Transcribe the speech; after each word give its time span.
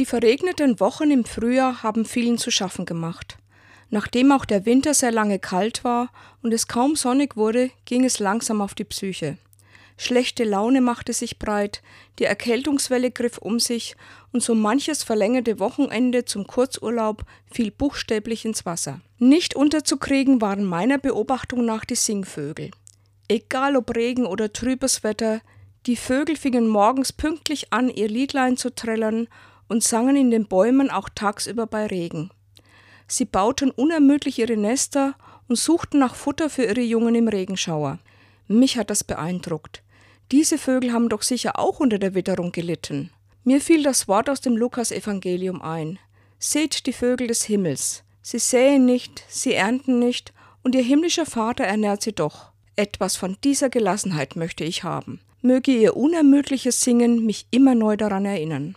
Die 0.00 0.06
verregneten 0.06 0.80
Wochen 0.80 1.10
im 1.10 1.26
Frühjahr 1.26 1.82
haben 1.82 2.06
vielen 2.06 2.38
zu 2.38 2.50
schaffen 2.50 2.86
gemacht. 2.86 3.36
Nachdem 3.90 4.32
auch 4.32 4.46
der 4.46 4.64
Winter 4.64 4.94
sehr 4.94 5.12
lange 5.12 5.38
kalt 5.38 5.84
war 5.84 6.08
und 6.42 6.54
es 6.54 6.68
kaum 6.68 6.96
sonnig 6.96 7.36
wurde, 7.36 7.70
ging 7.84 8.06
es 8.06 8.18
langsam 8.18 8.62
auf 8.62 8.74
die 8.74 8.84
Psyche. 8.84 9.36
Schlechte 9.98 10.44
Laune 10.44 10.80
machte 10.80 11.12
sich 11.12 11.38
breit, 11.38 11.82
die 12.18 12.24
Erkältungswelle 12.24 13.10
griff 13.10 13.36
um 13.36 13.60
sich 13.60 13.94
und 14.32 14.42
so 14.42 14.54
manches 14.54 15.02
verlängerte 15.02 15.58
Wochenende 15.58 16.24
zum 16.24 16.46
Kurzurlaub 16.46 17.26
fiel 17.52 17.70
buchstäblich 17.70 18.46
ins 18.46 18.64
Wasser. 18.64 19.02
Nicht 19.18 19.54
unterzukriegen 19.54 20.40
waren 20.40 20.64
meiner 20.64 20.96
Beobachtung 20.96 21.66
nach 21.66 21.84
die 21.84 21.96
Singvögel. 21.96 22.70
Egal 23.28 23.76
ob 23.76 23.94
Regen 23.94 24.24
oder 24.24 24.50
trübes 24.50 25.04
Wetter, 25.04 25.42
die 25.86 25.96
Vögel 25.96 26.36
fingen 26.36 26.68
morgens 26.68 27.12
pünktlich 27.12 27.72
an, 27.72 27.88
ihr 27.88 28.08
Liedlein 28.08 28.56
zu 28.56 28.74
trällern 28.74 29.28
und 29.68 29.82
sangen 29.82 30.16
in 30.16 30.30
den 30.30 30.46
Bäumen 30.46 30.90
auch 30.90 31.08
tagsüber 31.08 31.66
bei 31.66 31.86
Regen. 31.86 32.30
Sie 33.06 33.24
bauten 33.24 33.70
unermüdlich 33.70 34.38
ihre 34.38 34.56
Nester 34.56 35.14
und 35.48 35.56
suchten 35.56 35.98
nach 35.98 36.14
Futter 36.14 36.50
für 36.50 36.64
ihre 36.64 36.80
Jungen 36.80 37.14
im 37.14 37.28
Regenschauer. 37.28 37.98
Mich 38.46 38.76
hat 38.76 38.90
das 38.90 39.04
beeindruckt. 39.04 39.82
Diese 40.30 40.58
Vögel 40.58 40.92
haben 40.92 41.08
doch 41.08 41.22
sicher 41.22 41.58
auch 41.58 41.80
unter 41.80 41.98
der 41.98 42.14
Witterung 42.14 42.52
gelitten. 42.52 43.10
Mir 43.42 43.60
fiel 43.60 43.82
das 43.82 44.06
Wort 44.06 44.28
aus 44.28 44.40
dem 44.40 44.56
Lukasevangelium 44.56 45.62
ein. 45.62 45.98
Seht 46.38 46.86
die 46.86 46.92
Vögel 46.92 47.26
des 47.26 47.44
Himmels. 47.44 48.04
Sie 48.22 48.38
säen 48.38 48.84
nicht, 48.84 49.24
sie 49.28 49.54
ernten 49.54 49.98
nicht, 49.98 50.32
und 50.62 50.74
ihr 50.74 50.82
himmlischer 50.82 51.26
Vater 51.26 51.64
ernährt 51.64 52.02
sie 52.02 52.12
doch. 52.12 52.52
Etwas 52.76 53.16
von 53.16 53.38
dieser 53.42 53.70
Gelassenheit 53.70 54.36
möchte 54.36 54.62
ich 54.62 54.84
haben. 54.84 55.20
Möge 55.42 55.72
ihr 55.72 55.96
unermüdliches 55.96 56.82
Singen 56.82 57.24
mich 57.24 57.46
immer 57.50 57.74
neu 57.74 57.96
daran 57.96 58.26
erinnern. 58.26 58.74